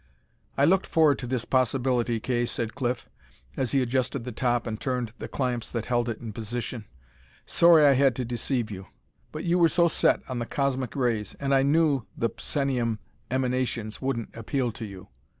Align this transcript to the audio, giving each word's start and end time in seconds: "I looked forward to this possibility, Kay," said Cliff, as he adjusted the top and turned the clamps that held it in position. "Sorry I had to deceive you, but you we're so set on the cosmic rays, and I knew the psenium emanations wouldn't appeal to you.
"I 0.57 0.65
looked 0.65 0.87
forward 0.87 1.19
to 1.19 1.27
this 1.27 1.45
possibility, 1.45 2.19
Kay," 2.19 2.47
said 2.47 2.73
Cliff, 2.73 3.07
as 3.55 3.71
he 3.71 3.83
adjusted 3.83 4.25
the 4.25 4.31
top 4.31 4.65
and 4.65 4.81
turned 4.81 5.13
the 5.19 5.27
clamps 5.27 5.69
that 5.69 5.85
held 5.85 6.09
it 6.09 6.19
in 6.19 6.33
position. 6.33 6.85
"Sorry 7.45 7.85
I 7.85 7.93
had 7.93 8.15
to 8.15 8.25
deceive 8.25 8.71
you, 8.71 8.87
but 9.31 9.43
you 9.43 9.59
we're 9.59 9.67
so 9.67 9.87
set 9.87 10.21
on 10.27 10.39
the 10.39 10.47
cosmic 10.47 10.95
rays, 10.95 11.35
and 11.39 11.53
I 11.53 11.61
knew 11.61 12.07
the 12.17 12.29
psenium 12.31 12.97
emanations 13.29 14.01
wouldn't 14.01 14.35
appeal 14.35 14.71
to 14.71 14.85
you. 14.85 15.09